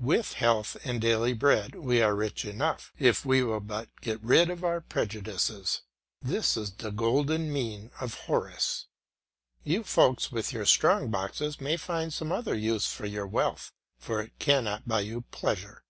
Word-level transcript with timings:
With 0.00 0.34
health 0.34 0.76
and 0.84 1.00
daily 1.00 1.32
bread 1.32 1.76
we 1.76 2.02
are 2.02 2.14
rich 2.14 2.44
enough, 2.44 2.92
if 2.98 3.24
we 3.24 3.42
will 3.42 3.60
but 3.60 3.88
get 4.02 4.22
rid 4.22 4.50
of 4.50 4.64
our 4.64 4.82
prejudices; 4.82 5.80
this 6.20 6.58
is 6.58 6.72
the 6.72 6.90
"Golden 6.90 7.50
Mean" 7.50 7.90
of 7.98 8.12
Horace. 8.26 8.88
You 9.64 9.82
folks 9.82 10.30
with 10.30 10.52
your 10.52 10.66
strong 10.66 11.10
boxes 11.10 11.58
may 11.58 11.78
find 11.78 12.12
some 12.12 12.32
other 12.32 12.54
use 12.54 12.86
for 12.92 13.06
your 13.06 13.26
wealth, 13.26 13.72
for 13.96 14.20
it 14.20 14.38
cannot 14.38 14.86
buy 14.86 15.00
you 15.00 15.22
pleasure. 15.30 15.84